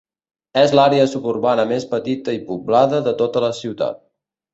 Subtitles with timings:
[0.59, 4.01] És l'àrea suburbana més petita i poblada de tota la ciutat.